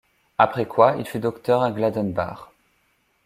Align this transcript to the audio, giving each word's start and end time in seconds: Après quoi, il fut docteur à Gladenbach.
Après 0.39 0.65
quoi, 0.65 0.95
il 0.97 1.05
fut 1.05 1.19
docteur 1.19 1.61
à 1.61 1.69
Gladenbach. 1.71 2.47